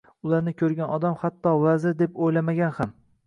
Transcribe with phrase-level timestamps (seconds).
[0.27, 2.99] Ularni ko'rgan odam hatto vazir deb o'ylamagan ham.